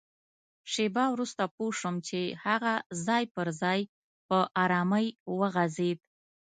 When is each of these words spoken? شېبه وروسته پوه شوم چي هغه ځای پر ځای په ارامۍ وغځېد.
شېبه 0.71 1.03
وروسته 1.13 1.43
پوه 1.55 1.73
شوم 1.79 1.95
چي 2.07 2.21
هغه 2.45 2.73
ځای 3.05 3.23
پر 3.35 3.47
ځای 3.61 3.79
په 4.27 4.37
ارامۍ 4.63 5.07
وغځېد. 5.39 5.99